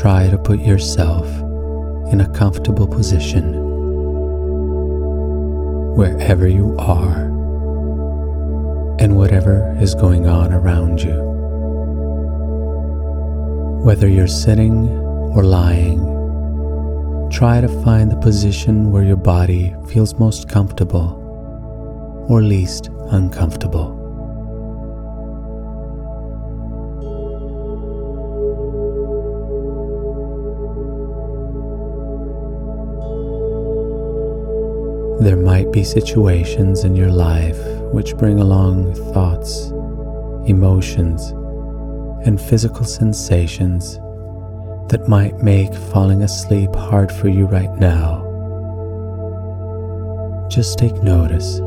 try 0.00 0.30
to 0.30 0.38
put 0.38 0.60
yourself 0.60 1.26
in 2.10 2.22
a 2.22 2.32
comfortable 2.34 2.88
position 2.88 3.52
wherever 5.94 6.48
you 6.48 6.74
are 6.78 7.24
and 8.98 9.14
whatever 9.14 9.76
is 9.78 9.94
going 9.94 10.26
on 10.26 10.54
around 10.54 11.02
you. 11.02 11.12
Whether 13.84 14.08
you're 14.08 14.26
sitting 14.26 14.88
or 15.36 15.44
lying, 15.44 16.00
try 17.30 17.60
to 17.60 17.68
find 17.84 18.10
the 18.10 18.16
position 18.16 18.90
where 18.90 19.04
your 19.04 19.18
body 19.18 19.76
feels 19.86 20.14
most 20.14 20.48
comfortable 20.48 21.18
or 22.26 22.40
least 22.40 22.88
uncomfortable. 23.10 23.99
There 35.20 35.36
might 35.36 35.70
be 35.70 35.84
situations 35.84 36.82
in 36.82 36.96
your 36.96 37.12
life 37.12 37.58
which 37.92 38.16
bring 38.16 38.40
along 38.40 38.94
thoughts, 39.12 39.66
emotions, 40.48 41.30
and 42.26 42.40
physical 42.40 42.86
sensations 42.86 43.96
that 44.88 45.08
might 45.08 45.36
make 45.42 45.74
falling 45.74 46.22
asleep 46.22 46.74
hard 46.74 47.12
for 47.12 47.28
you 47.28 47.44
right 47.44 47.70
now. 47.76 48.24
Just 50.48 50.78
take 50.78 51.02
notice 51.02 51.58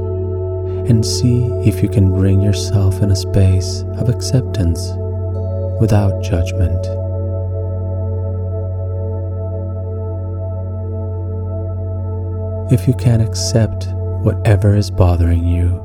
and 0.89 1.05
see 1.05 1.43
if 1.63 1.83
you 1.83 1.89
can 1.89 2.11
bring 2.11 2.41
yourself 2.41 3.03
in 3.03 3.11
a 3.11 3.15
space 3.15 3.83
of 3.99 4.09
acceptance 4.09 4.93
without 5.79 6.23
judgment. 6.23 7.02
If 12.71 12.87
you 12.87 12.93
can 12.93 13.19
accept 13.19 13.87
whatever 14.23 14.75
is 14.75 14.89
bothering 14.89 15.45
you, 15.45 15.83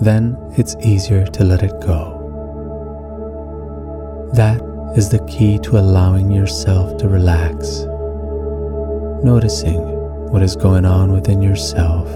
then 0.00 0.36
it's 0.56 0.76
easier 0.76 1.26
to 1.26 1.44
let 1.44 1.62
it 1.62 1.72
go. 1.80 2.14
That 4.34 4.62
is 4.96 5.08
the 5.08 5.24
key 5.26 5.58
to 5.60 5.76
allowing 5.76 6.30
yourself 6.30 6.98
to 6.98 7.08
relax, 7.08 7.84
noticing 9.24 9.80
what 10.30 10.42
is 10.42 10.54
going 10.54 10.84
on 10.84 11.10
within 11.12 11.42
yourself 11.42 12.08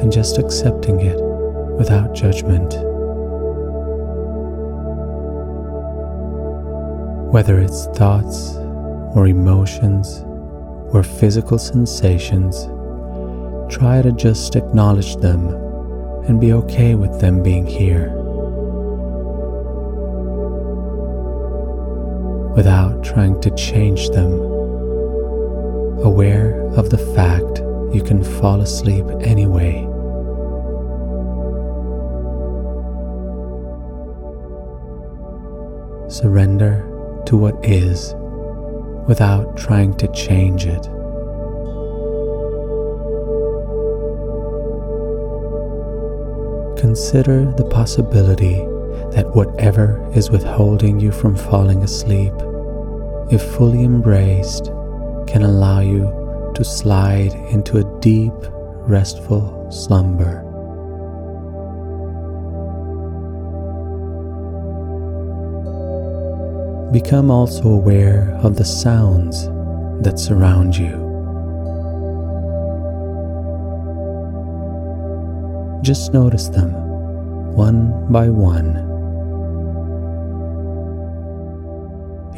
and 0.00 0.12
just 0.12 0.38
accepting 0.38 1.00
it 1.00 1.18
without 1.76 2.14
judgment. 2.14 2.74
Whether 7.32 7.58
it's 7.58 7.86
thoughts 7.86 8.54
or 9.16 9.26
emotions 9.26 10.24
or 10.94 11.02
physical 11.02 11.58
sensations, 11.58 12.68
try 13.74 14.00
to 14.00 14.12
just 14.12 14.54
acknowledge 14.54 15.16
them 15.16 15.48
and 16.28 16.40
be 16.40 16.52
okay 16.52 16.94
with 16.94 17.20
them 17.20 17.42
being 17.42 17.66
here. 17.66 18.08
Without 22.54 23.02
trying 23.02 23.40
to 23.40 23.50
change 23.56 24.10
them, 24.10 24.32
aware 26.04 26.60
of 26.76 26.90
the 26.90 26.98
fact 27.16 27.58
you 27.92 28.00
can 28.00 28.22
fall 28.22 28.60
asleep 28.60 29.06
anyway. 29.22 29.82
Surrender 36.08 36.88
to 37.26 37.36
what 37.36 37.56
is 37.64 38.14
without 39.08 39.56
trying 39.56 39.92
to 39.96 40.06
change 40.12 40.64
it. 40.64 40.93
Consider 46.94 47.50
the 47.56 47.64
possibility 47.64 48.54
that 49.10 49.34
whatever 49.34 50.00
is 50.14 50.30
withholding 50.30 51.00
you 51.00 51.10
from 51.10 51.34
falling 51.34 51.82
asleep, 51.82 52.32
if 53.32 53.42
fully 53.56 53.82
embraced, 53.82 54.66
can 55.26 55.42
allow 55.42 55.80
you 55.80 56.52
to 56.54 56.62
slide 56.62 57.32
into 57.50 57.78
a 57.78 58.00
deep, 58.00 58.32
restful 58.86 59.68
slumber. 59.72 60.44
Become 66.92 67.28
also 67.28 67.70
aware 67.70 68.30
of 68.40 68.54
the 68.54 68.64
sounds 68.64 69.48
that 70.04 70.20
surround 70.20 70.76
you. 70.76 71.03
Just 75.84 76.14
notice 76.14 76.48
them 76.48 76.72
one 77.54 78.10
by 78.10 78.30
one. 78.30 78.68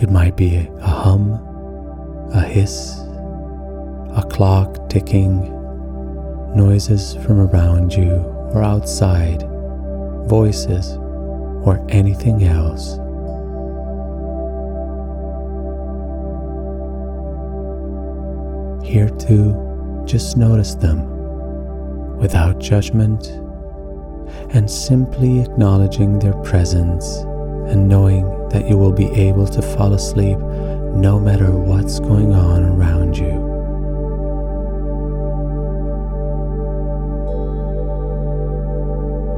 It 0.02 0.10
might 0.10 0.36
be 0.36 0.68
a 0.80 0.88
hum, 0.88 1.34
a 2.34 2.40
hiss, 2.40 2.98
a 4.16 4.26
clock 4.28 4.88
ticking, 4.88 5.42
noises 6.56 7.14
from 7.24 7.38
around 7.38 7.94
you 7.94 8.14
or 8.52 8.64
outside, 8.64 9.42
voices, 10.26 10.96
or 11.62 11.86
anything 11.88 12.42
else. 12.42 12.96
Here 18.84 19.08
too, 19.08 20.02
just 20.04 20.36
notice 20.36 20.74
them 20.74 21.15
without 22.16 22.58
judgment 22.58 23.26
and 24.54 24.70
simply 24.70 25.40
acknowledging 25.40 26.18
their 26.18 26.34
presence 26.42 27.18
and 27.70 27.88
knowing 27.88 28.24
that 28.50 28.68
you 28.68 28.76
will 28.76 28.92
be 28.92 29.06
able 29.10 29.46
to 29.46 29.60
fall 29.60 29.92
asleep 29.92 30.38
no 30.38 31.18
matter 31.20 31.50
what's 31.50 32.00
going 32.00 32.32
on 32.32 32.64
around 32.64 33.16
you. 33.16 33.44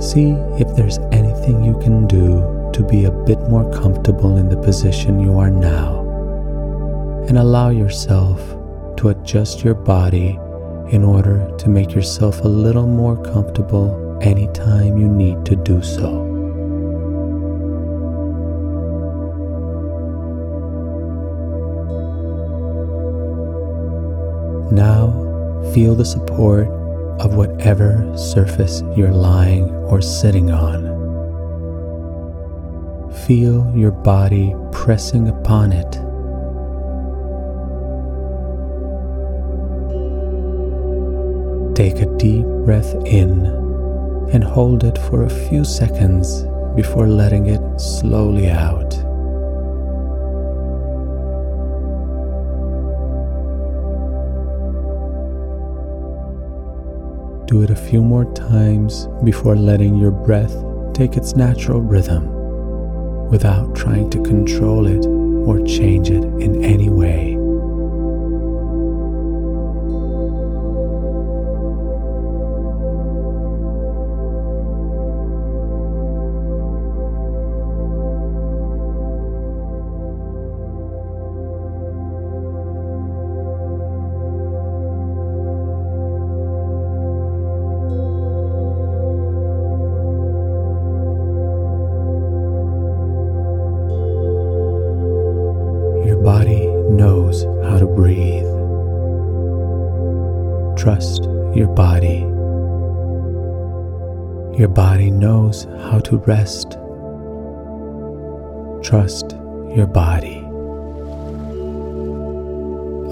See 0.00 0.31
if 0.61 0.77
there's 0.77 0.99
anything 1.11 1.65
you 1.65 1.78
can 1.81 2.06
do 2.06 2.71
to 2.72 2.84
be 2.84 3.05
a 3.05 3.11
bit 3.11 3.41
more 3.49 3.71
comfortable 3.72 4.37
in 4.37 4.49
the 4.49 4.56
position 4.56 5.19
you 5.21 5.37
are 5.38 5.50
now, 5.50 6.00
and 7.28 7.38
allow 7.38 7.71
yourself 7.71 8.41
to 8.99 9.09
adjust 9.09 9.65
your 9.65 9.75
body 9.75 10.38
in 10.91 11.04
order 11.04 11.54
to 11.59 11.69
make 11.69 11.93
yourself 11.93 12.41
a 12.41 12.49
little 12.49 12.87
more 12.87 13.22
comfortable 13.22 14.19
anytime 14.22 14.97
you 14.97 15.06
need 15.06 15.44
to 15.44 15.54
do 15.56 15.82
so. 15.82 16.25
Now 24.71 25.12
feel 25.75 25.94
the 25.94 26.04
support 26.04 26.69
of 27.20 27.34
whatever 27.34 28.16
surface 28.16 28.82
you're 28.97 29.12
lying 29.12 29.70
or 29.91 30.00
sitting 30.00 30.50
on. 30.50 30.97
Feel 33.26 33.70
your 33.76 33.91
body 33.91 34.55
pressing 34.72 35.28
upon 35.28 35.72
it 35.72 36.07
Take 41.78 42.00
a 42.00 42.06
deep 42.16 42.44
breath 42.65 42.93
in 43.06 43.47
and 44.33 44.43
hold 44.43 44.83
it 44.83 44.99
for 44.99 45.22
a 45.22 45.31
few 45.31 45.65
seconds 45.65 46.43
before 46.75 47.06
letting 47.06 47.47
it 47.47 47.81
slowly 47.81 48.50
out. 48.50 48.91
Do 57.47 57.62
it 57.62 57.70
a 57.70 57.76
few 57.76 58.02
more 58.02 58.25
times 58.35 59.06
before 59.23 59.55
letting 59.55 59.94
your 59.94 60.11
breath 60.11 60.56
take 60.94 61.17
its 61.17 61.37
natural 61.37 61.81
rhythm 61.81 63.29
without 63.31 63.76
trying 63.76 64.11
to 64.11 64.23
control 64.25 64.88
it 64.88 65.06
or 65.47 65.64
change 65.64 66.11
it 66.11 66.25
in 66.25 66.64
any 66.64 66.91
way. 66.91 67.38
Your 104.58 104.66
body 104.66 105.12
knows 105.12 105.69
how 105.82 106.00
to 106.00 106.16
rest. 106.16 106.72
Trust 108.82 109.37
your 109.76 109.87
body. 109.87 110.38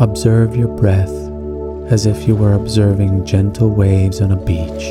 Observe 0.00 0.56
your 0.56 0.66
breath 0.66 1.12
as 1.88 2.04
if 2.04 2.26
you 2.26 2.34
were 2.34 2.54
observing 2.54 3.24
gentle 3.24 3.70
waves 3.70 4.20
on 4.20 4.32
a 4.32 4.36
beach, 4.36 4.88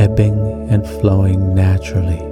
ebbing 0.00 0.70
and 0.70 0.86
flowing 0.86 1.54
naturally. 1.54 2.22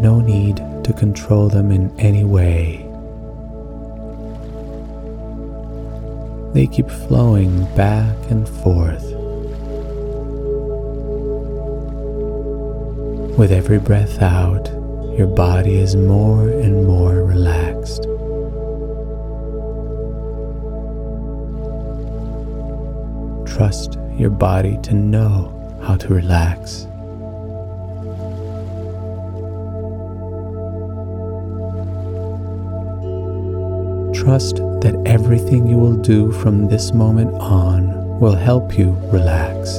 No 0.00 0.22
need 0.22 0.56
to 0.84 0.94
control 0.94 1.50
them 1.50 1.70
in 1.70 1.94
any 2.00 2.24
way. 2.24 2.87
They 6.54 6.66
keep 6.66 6.88
flowing 6.88 7.64
back 7.74 8.16
and 8.30 8.48
forth. 8.48 9.04
With 13.38 13.52
every 13.52 13.78
breath 13.78 14.20
out, 14.20 14.66
your 15.16 15.28
body 15.28 15.76
is 15.78 15.94
more 15.94 16.48
and 16.48 16.86
more 16.86 17.22
relaxed. 17.22 18.04
Trust 23.46 23.98
your 24.16 24.30
body 24.30 24.78
to 24.82 24.94
know 24.94 25.54
how 25.82 25.96
to 25.96 26.08
relax. 26.08 26.86
Trust 34.18 34.58
that 34.80 35.00
everything 35.06 35.66
you 35.66 35.76
will 35.76 35.96
do 35.96 36.30
from 36.32 36.68
this 36.68 36.92
moment 36.92 37.34
on 37.34 38.20
will 38.20 38.34
help 38.34 38.78
you 38.78 38.90
relax. 39.12 39.78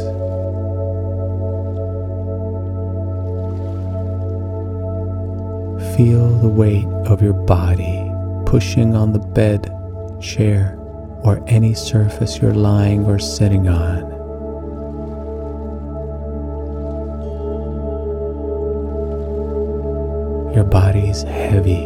Feel 5.96 6.30
the 6.40 6.48
weight 6.50 6.88
of 7.06 7.22
your 7.22 7.34
body 7.34 8.10
pushing 8.46 8.96
on 8.96 9.14
the 9.14 9.20
bed, 9.20 9.72
chair, 10.22 10.76
or 11.24 11.44
any 11.48 11.74
surface 11.74 12.40
you're 12.40 12.54
lying 12.54 13.06
or 13.06 13.20
sitting 13.20 13.68
on. 13.68 14.00
Your 20.54 20.64
body 20.64 21.10
is 21.10 21.24
heavy 21.24 21.86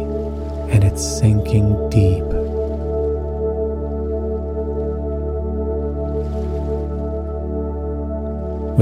and 0.70 0.82
it's 0.82 1.04
sinking 1.04 1.90
deep. 1.90 2.43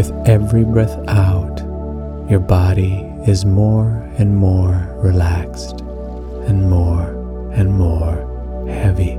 With 0.02 0.28
every 0.28 0.64
breath 0.64 0.98
out, 1.06 1.58
your 2.28 2.40
body 2.40 3.08
is 3.28 3.44
more 3.44 3.86
and 4.18 4.36
more 4.36 4.90
relaxed 4.96 5.80
and 6.48 6.68
more 6.68 7.04
and 7.52 7.72
more 7.72 8.16
heavy. 8.66 9.16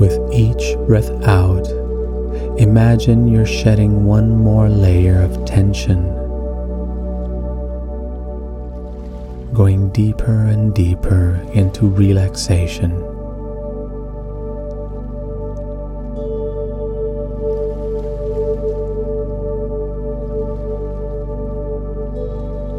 With 0.00 0.18
each 0.34 0.76
breath 0.88 1.12
out, 1.22 1.68
imagine 2.58 3.28
you're 3.28 3.46
shedding 3.46 4.04
one 4.04 4.36
more 4.36 4.68
layer 4.68 5.22
of 5.22 5.44
tension 5.44 6.21
going 9.52 9.90
deeper 9.90 10.46
and 10.46 10.74
deeper 10.74 11.34
into 11.52 11.86
relaxation. 11.88 12.90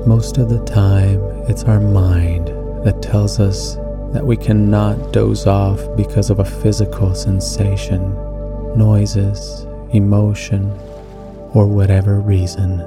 Most 0.08 0.38
of 0.38 0.50
the 0.50 0.64
time, 0.66 1.22
it's 1.48 1.64
our 1.64 1.80
mind 1.80 2.48
that 2.86 3.02
tells 3.02 3.40
us 3.40 3.76
that 4.12 4.26
we 4.26 4.36
cannot 4.36 5.14
doze 5.14 5.48
off 5.48 5.80
because 5.96 6.30
of 6.30 6.40
a 6.40 6.46
physical 6.46 7.16
sensation, 7.16 8.14
noises, 8.78 9.66
emotion, 9.92 10.70
or 11.54 11.68
whatever 11.68 12.20
reason. 12.20 12.80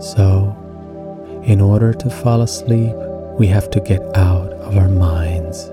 So, 0.00 0.56
in 1.50 1.60
order 1.60 1.92
to 1.92 2.08
fall 2.08 2.42
asleep, 2.42 2.94
we 3.36 3.48
have 3.48 3.68
to 3.70 3.80
get 3.80 4.00
out 4.16 4.52
of 4.52 4.76
our 4.76 4.88
minds. 4.88 5.64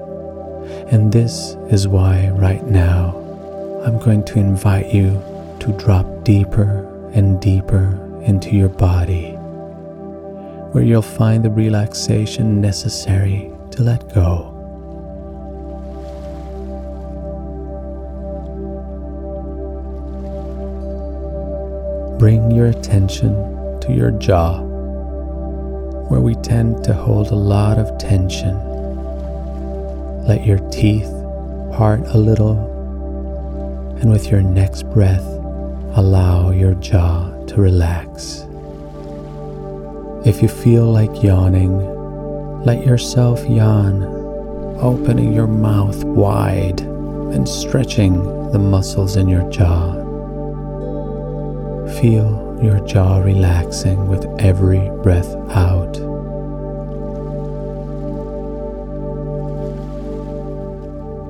And 0.91 1.11
this 1.13 1.55
is 1.69 1.87
why, 1.87 2.29
right 2.29 2.65
now, 2.65 3.15
I'm 3.85 3.99
going 3.99 4.25
to 4.25 4.39
invite 4.39 4.91
you 4.91 5.21
to 5.59 5.77
drop 5.77 6.23
deeper 6.23 6.83
and 7.13 7.39
deeper 7.39 7.85
into 8.23 8.55
your 8.55 8.69
body, 8.69 9.33
where 10.71 10.83
you'll 10.83 11.03
find 11.03 11.45
the 11.45 11.51
relaxation 11.51 12.59
necessary 12.59 13.51
to 13.69 13.83
let 13.83 14.11
go. 14.15 14.51
Bring 22.17 22.49
your 22.49 22.65
attention 22.65 23.35
to 23.81 23.93
your 23.93 24.09
jaw 24.09 24.66
where 26.09 26.21
we 26.21 26.35
tend 26.35 26.83
to 26.85 26.93
hold 26.93 27.31
a 27.31 27.35
lot 27.35 27.77
of 27.77 27.97
tension. 27.97 28.55
Let 30.25 30.45
your 30.45 30.59
teeth 30.69 31.11
part 31.73 32.01
a 32.07 32.17
little, 32.17 32.57
and 34.01 34.11
with 34.11 34.29
your 34.29 34.41
next 34.41 34.83
breath, 34.91 35.25
allow 35.95 36.51
your 36.51 36.73
jaw 36.75 37.29
to 37.47 37.61
relax. 37.61 38.45
If 40.25 40.41
you 40.41 40.47
feel 40.47 40.85
like 40.85 41.23
yawning, 41.23 42.63
let 42.63 42.85
yourself 42.85 43.47
yawn, 43.49 44.03
opening 44.81 45.33
your 45.33 45.47
mouth 45.47 46.03
wide 46.03 46.81
and 46.81 47.47
stretching 47.47 48.51
the 48.51 48.59
muscles 48.59 49.15
in 49.15 49.27
your 49.27 49.49
jaw. 49.49 49.93
Feel 51.99 52.46
your 52.61 52.79
jaw 52.87 53.17
relaxing 53.19 54.07
with 54.07 54.25
every 54.39 54.89
breath 55.03 55.35
out. 55.51 55.99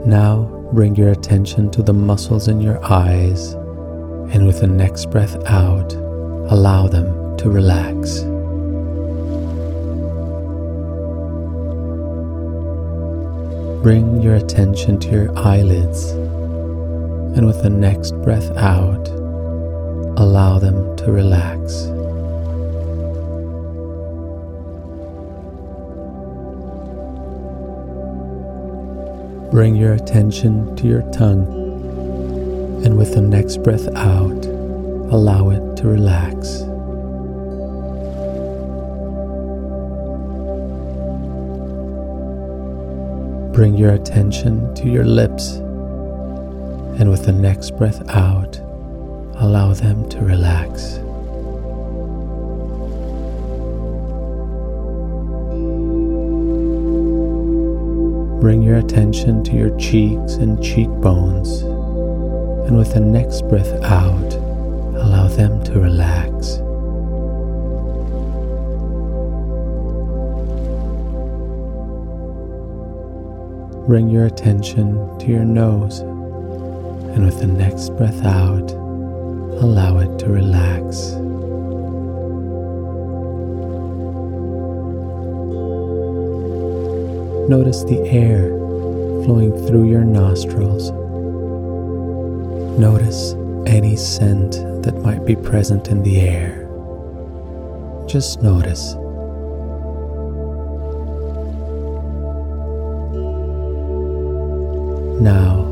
Now 0.07 0.43
bring 0.71 0.95
your 0.95 1.09
attention 1.11 1.69
to 1.71 1.83
the 1.83 1.93
muscles 1.93 2.47
in 2.47 2.61
your 2.61 2.83
eyes, 2.83 3.53
and 4.33 4.47
with 4.47 4.61
the 4.61 4.67
next 4.67 5.11
breath 5.11 5.35
out, 5.45 5.93
allow 6.49 6.87
them 6.87 7.35
to 7.37 7.49
relax. 7.49 8.21
Bring 13.83 14.21
your 14.21 14.35
attention 14.35 14.99
to 14.99 15.09
your 15.09 15.37
eyelids, 15.37 16.11
and 17.37 17.45
with 17.45 17.61
the 17.63 17.69
next 17.69 18.11
breath 18.23 18.49
out, 18.57 19.07
allow 20.19 20.57
them 20.57 20.95
to 20.97 21.11
relax. 21.11 21.85
Bring 29.51 29.75
your 29.75 29.93
attention 29.93 30.75
to 30.77 30.87
your 30.87 31.03
tongue, 31.11 31.45
and 32.83 32.97
with 32.97 33.13
the 33.13 33.21
next 33.21 33.57
breath 33.57 33.87
out, 33.95 34.45
allow 35.13 35.51
it 35.51 35.77
to 35.77 35.87
relax. 35.87 36.63
Bring 43.55 43.77
your 43.77 43.93
attention 43.93 44.73
to 44.75 44.89
your 44.89 45.05
lips, 45.05 45.57
and 46.99 47.11
with 47.11 47.25
the 47.25 47.33
next 47.33 47.77
breath 47.77 48.01
out, 48.09 48.59
allow 49.47 49.71
them 49.71 50.07
to 50.09 50.19
relax. 50.19 50.97
Bring 58.41 58.61
your 58.61 58.75
attention 58.75 59.45
to 59.45 59.53
your 59.53 59.73
cheeks 59.77 60.33
and 60.33 60.61
cheekbones, 60.61 61.61
and 62.67 62.77
with 62.77 62.93
the 62.93 62.99
next 62.99 63.47
breath 63.47 63.71
out, 63.85 64.33
allow 65.05 65.29
them 65.29 65.63
to 65.63 65.79
relax. 65.79 66.57
Bring 73.87 74.09
your 74.09 74.25
attention 74.25 75.17
to 75.19 75.27
your 75.27 75.45
nose 75.45 76.01
And 76.01 77.25
with 77.25 77.39
the 77.39 77.47
next 77.47 77.95
breath 77.95 78.25
out, 78.25 78.86
allow 79.59 79.97
it 79.99 80.19
to 80.19 80.27
relax. 80.29 81.11
Notice 87.49 87.83
the 87.85 88.01
air 88.09 88.49
flowing 89.23 89.51
through 89.67 89.89
your 89.89 90.03
nostrils. 90.03 90.91
Notice 92.79 93.33
any 93.65 93.95
scent 93.95 94.53
that 94.83 95.01
might 95.01 95.25
be 95.25 95.35
present 95.35 95.87
in 95.87 96.03
the 96.03 96.19
air. 96.21 96.67
Just 98.07 98.43
notice. 98.43 98.95
Now, 105.21 105.63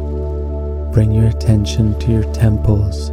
bring 0.91 1.11
your 1.11 1.27
attention 1.27 1.97
to 1.99 2.11
your 2.11 2.33
temples, 2.33 3.11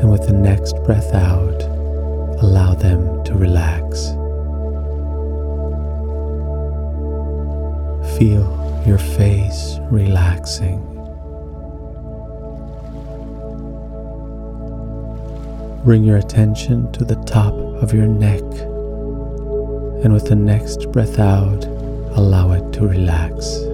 and 0.00 0.10
with 0.10 0.26
the 0.26 0.32
next 0.32 0.74
breath 0.84 1.14
out, 1.14 1.62
allow 2.42 2.74
them 2.74 3.22
to 3.24 3.34
relax. 3.34 4.06
Feel 8.18 8.82
your 8.86 8.98
face 8.98 9.78
relaxing. 9.90 10.80
Bring 15.84 16.04
your 16.04 16.16
attention 16.16 16.90
to 16.92 17.04
the 17.04 17.16
top 17.26 17.54
of 17.54 17.92
your 17.92 18.06
neck, 18.06 18.42
and 20.02 20.12
with 20.12 20.28
the 20.28 20.34
next 20.34 20.90
breath 20.92 21.18
out, 21.18 21.64
allow 22.16 22.52
it 22.52 22.72
to 22.72 22.86
relax. 22.86 23.69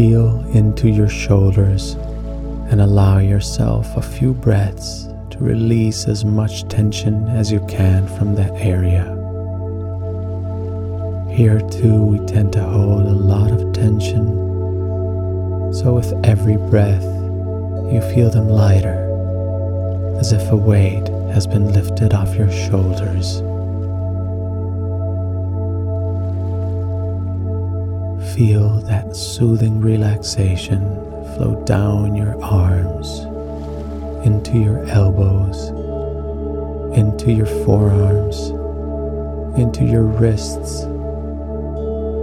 Feel 0.00 0.40
into 0.56 0.88
your 0.88 1.10
shoulders 1.10 1.92
and 2.70 2.80
allow 2.80 3.18
yourself 3.18 3.98
a 3.98 4.00
few 4.00 4.32
breaths 4.32 5.06
to 5.28 5.36
release 5.40 6.08
as 6.08 6.24
much 6.24 6.66
tension 6.68 7.28
as 7.28 7.52
you 7.52 7.60
can 7.66 8.08
from 8.16 8.34
that 8.34 8.50
area. 8.52 9.04
Here, 11.30 11.60
too, 11.60 12.02
we 12.02 12.26
tend 12.26 12.50
to 12.54 12.62
hold 12.62 13.02
a 13.02 13.10
lot 13.10 13.50
of 13.50 13.74
tension, 13.74 14.24
so 15.74 15.92
with 15.92 16.14
every 16.24 16.56
breath, 16.56 17.04
you 17.92 18.00
feel 18.14 18.30
them 18.30 18.48
lighter, 18.48 18.96
as 20.18 20.32
if 20.32 20.50
a 20.50 20.56
weight 20.56 21.08
has 21.34 21.46
been 21.46 21.74
lifted 21.74 22.14
off 22.14 22.34
your 22.36 22.50
shoulders. 22.50 23.42
Feel 28.40 28.80
that 28.86 29.14
soothing 29.14 29.82
relaxation 29.82 30.80
flow 31.34 31.62
down 31.66 32.14
your 32.14 32.42
arms, 32.42 33.18
into 34.26 34.58
your 34.58 34.82
elbows, 34.86 35.68
into 36.96 37.32
your 37.32 37.44
forearms, 37.44 38.48
into 39.60 39.84
your 39.84 40.04
wrists, 40.04 40.84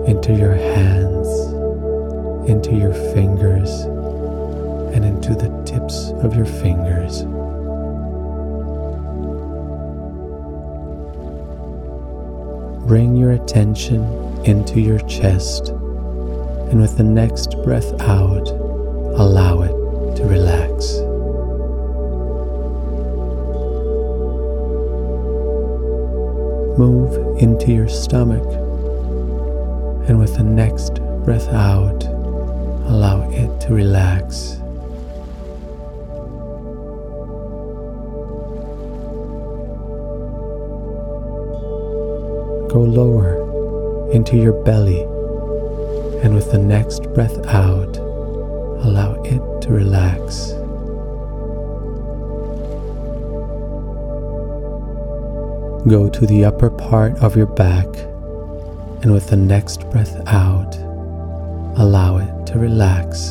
into 0.09 0.33
your 0.35 0.55
hands, 0.55 1.29
into 2.49 2.75
your 2.75 2.95
fingers, 3.13 3.69
and 4.95 5.05
into 5.05 5.35
the 5.35 5.49
tips 5.65 6.09
of 6.23 6.35
your 6.35 6.47
fingers. 6.47 7.25
Bring 12.87 13.15
your 13.15 13.33
attention 13.33 14.01
into 14.45 14.81
your 14.81 14.97
chest 15.01 15.73
and 16.69 16.81
with 16.81 16.97
the 16.97 17.03
next 17.03 17.51
breath 17.63 17.93
out, 18.01 18.49
allow 19.15 19.61
it 19.61 20.15
to 20.17 20.25
relax. 20.25 20.97
Move 26.77 27.41
into 27.41 27.71
your 27.71 27.87
stomach, 27.87 28.45
and 30.09 30.19
with 30.19 30.35
the 30.35 30.43
next 30.43 30.95
breath 31.23 31.47
out, 31.47 32.03
allow 32.85 33.29
it 33.31 33.61
to 33.61 33.73
relax. 33.73 34.57
Go 42.69 42.81
lower 42.81 44.11
into 44.11 44.35
your 44.35 44.53
belly 44.63 45.05
and 46.27 46.35
with 46.35 46.51
the 46.51 46.57
next 46.57 47.03
breath 47.13 47.37
out, 47.47 47.95
allow 48.83 49.13
it 49.23 49.61
to 49.61 49.69
relax. 49.69 50.51
Go 55.87 56.09
to 56.09 56.25
the 56.25 56.43
upper 56.43 56.69
part 56.69 57.13
of 57.19 57.37
your 57.37 57.45
back, 57.45 57.85
and 59.03 59.13
with 59.13 59.29
the 59.29 59.37
next 59.37 59.89
breath 59.89 60.17
out, 60.27 60.75
allow 61.79 62.17
it 62.17 62.45
to 62.47 62.59
relax. 62.59 63.29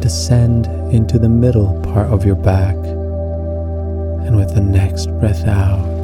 Descend 0.00 0.66
into 0.94 1.18
the 1.18 1.28
middle 1.28 1.82
part 1.92 2.06
of 2.06 2.24
your 2.24 2.36
back, 2.36 2.76
and 4.26 4.36
with 4.36 4.54
the 4.54 4.60
next 4.60 5.06
breath 5.18 5.44
out, 5.48 5.95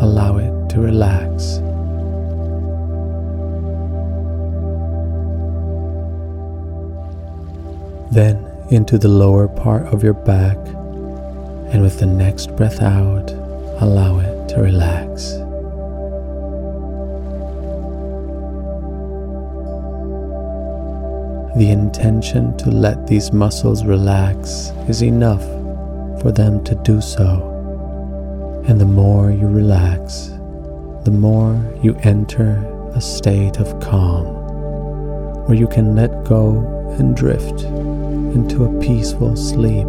allow 0.00 0.38
it 0.38 0.70
to 0.70 0.80
relax. 0.80 1.58
Then 8.12 8.44
into 8.70 8.98
the 8.98 9.08
lower 9.08 9.46
part 9.46 9.86
of 9.92 10.02
your 10.02 10.14
back, 10.14 10.56
and 11.72 11.82
with 11.82 12.00
the 12.00 12.06
next 12.06 12.56
breath 12.56 12.82
out, 12.82 13.30
allow 13.80 14.18
it 14.18 14.48
to 14.48 14.62
relax. 14.62 15.32
The 21.56 21.70
intention 21.70 22.56
to 22.58 22.70
let 22.70 23.06
these 23.06 23.32
muscles 23.32 23.84
relax 23.84 24.70
is 24.88 25.02
enough 25.02 25.44
for 26.22 26.32
them 26.32 26.64
to 26.64 26.74
do 26.76 27.00
so. 27.00 27.49
And 28.66 28.80
the 28.80 28.84
more 28.84 29.30
you 29.30 29.48
relax, 29.48 30.28
the 31.04 31.10
more 31.10 31.60
you 31.82 31.96
enter 32.02 32.56
a 32.94 33.00
state 33.00 33.58
of 33.58 33.80
calm 33.80 34.26
where 35.46 35.56
you 35.56 35.66
can 35.66 35.96
let 35.96 36.24
go 36.24 36.58
and 36.98 37.16
drift 37.16 37.62
into 37.62 38.64
a 38.64 38.80
peaceful 38.80 39.34
sleep. 39.36 39.86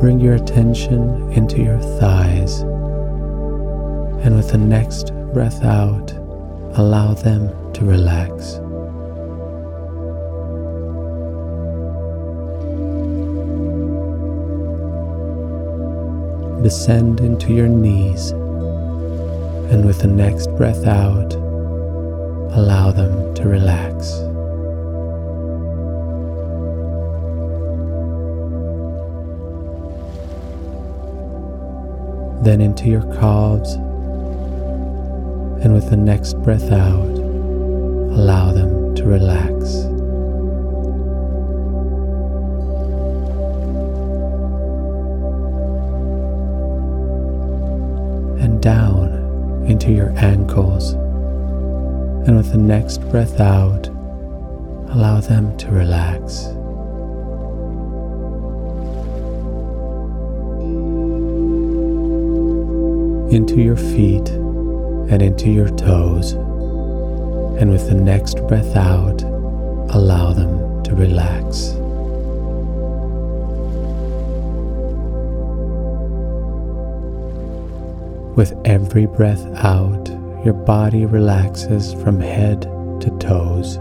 Bring 0.00 0.20
your 0.20 0.34
attention 0.34 1.32
into 1.32 1.62
your 1.62 1.78
thighs, 1.98 2.60
and 4.22 4.36
with 4.36 4.50
the 4.50 4.58
next 4.58 5.14
breath 5.32 5.64
out, 5.64 6.12
allow 6.76 7.14
them 7.14 7.48
to 7.72 7.84
relax. 7.86 8.60
Descend 16.64 17.20
into 17.20 17.52
your 17.52 17.68
knees, 17.68 18.30
and 19.70 19.84
with 19.84 20.00
the 20.00 20.06
next 20.06 20.46
breath 20.56 20.86
out, 20.86 21.34
allow 22.54 22.90
them 22.90 23.34
to 23.34 23.46
relax. 23.46 24.12
Then 32.42 32.62
into 32.62 32.88
your 32.88 33.02
calves, 33.18 33.74
and 35.62 35.74
with 35.74 35.90
the 35.90 35.98
next 35.98 36.32
breath 36.42 36.72
out, 36.72 37.18
allow 38.16 38.52
them 38.52 38.94
to 38.94 39.04
relax. 39.04 39.83
Into 49.84 49.96
your 49.96 50.18
ankles, 50.18 50.92
and 52.26 52.38
with 52.38 52.52
the 52.52 52.58
next 52.58 52.98
breath 53.10 53.38
out, 53.38 53.88
allow 54.88 55.20
them 55.20 55.54
to 55.58 55.68
relax. 55.68 56.44
Into 63.30 63.60
your 63.60 63.76
feet 63.76 64.26
and 65.10 65.20
into 65.20 65.50
your 65.50 65.68
toes, 65.68 66.32
and 66.32 67.70
with 67.70 67.86
the 67.86 67.94
next 67.94 68.38
breath 68.48 68.76
out, 68.76 69.22
allow 69.90 70.32
them 70.32 70.82
to 70.84 70.94
relax. 70.94 71.74
With 78.36 78.60
every 78.64 79.06
breath 79.06 79.46
out, 79.62 80.08
your 80.44 80.54
body 80.54 81.06
relaxes 81.06 81.94
from 81.94 82.18
head 82.18 82.62
to 82.62 83.16
toes. 83.20 83.78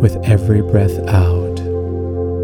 With 0.00 0.16
every 0.24 0.62
breath 0.62 0.96
out, 1.08 1.58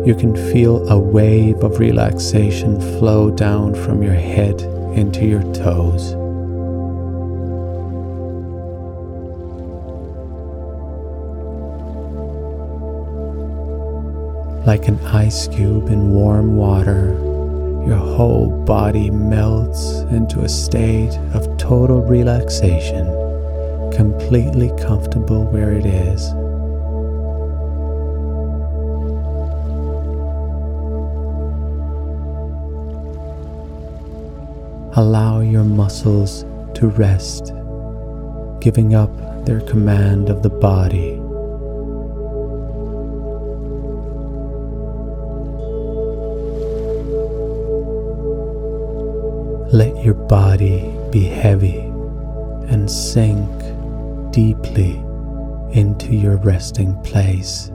you 0.05 0.17
can 0.19 0.35
feel 0.51 0.89
a 0.89 0.99
wave 0.99 1.63
of 1.63 1.79
relaxation 1.79 2.81
flow 2.99 3.31
down 3.31 3.77
from 3.77 4.03
your 4.03 4.15
head 4.15 4.61
into 4.97 5.25
your 5.25 5.45
toes. 5.55 6.20
Like 14.67 14.89
an 14.89 15.01
ice 15.07 15.49
cube 15.49 15.89
in 15.89 16.11
warm 16.13 16.55
water, 16.55 17.15
your 17.87 17.97
whole 17.97 18.51
body 18.67 19.11
melts 19.11 20.01
into 20.13 20.41
a 20.41 20.49
state 20.51 21.17
of 21.33 21.57
total 21.57 22.03
relaxation, 22.03 23.07
completely 23.91 24.71
comfortable 24.79 25.45
where 25.47 25.73
it 25.73 25.87
is. 25.87 26.29
Allow 34.97 35.41
your 35.41 35.65
muscles 35.65 36.45
to 36.75 36.89
rest, 36.89 37.55
giving 38.61 38.95
up 38.95 39.11
their 39.47 39.63
command 39.63 40.29
of 40.29 40.43
the 40.43 40.51
body. 40.51 41.10
Let 49.73 50.03
your 50.03 50.15
body 50.15 50.93
be 51.13 51.23
heavy 51.23 51.79
and 52.73 52.91
sink 52.91 53.49
deeply 54.33 54.97
into 55.71 56.13
your 56.13 56.39
resting 56.39 57.01
place. 57.05 57.69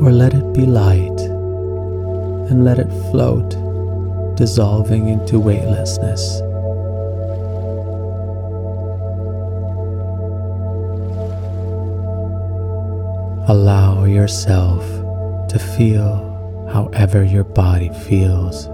Or 0.00 0.12
let 0.12 0.34
it 0.34 0.52
be 0.54 0.66
light 0.66 1.20
and 2.48 2.64
let 2.64 2.78
it 2.78 2.88
float, 3.10 3.50
dissolving 4.36 5.08
into 5.08 5.40
weightlessness. 5.40 6.38
Allow 13.48 14.04
yourself 14.04 14.99
to 15.50 15.58
feel 15.58 16.68
however 16.72 17.24
your 17.24 17.42
body 17.42 17.88
feels. 18.06 18.68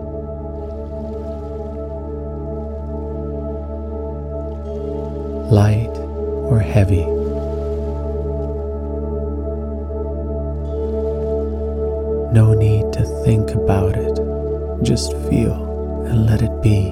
Light 5.50 5.96
or 6.50 6.58
heavy. 6.58 7.06
No 12.34 12.52
need 12.52 12.92
to 12.92 13.04
think 13.24 13.52
about 13.52 13.96
it, 13.96 14.20
just 14.82 15.12
feel 15.30 16.04
and 16.04 16.26
let 16.26 16.42
it 16.42 16.62
be. 16.62 16.90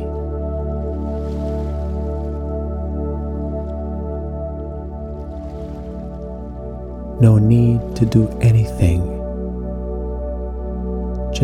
No 7.20 7.36
need 7.36 7.96
to 7.96 8.06
do 8.06 8.30
anything 8.40 9.23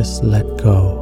just 0.00 0.24
let 0.24 0.46
go. 0.56 0.99